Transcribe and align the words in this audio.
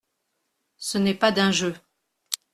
Ce 0.77 0.97
n’est 0.97 1.13
pas 1.13 1.31
d’un 1.31 1.51
jeu. 1.51 1.75